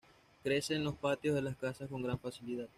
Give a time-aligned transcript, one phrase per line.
[0.43, 2.67] Crece en los patios de las casas con gran facilidad.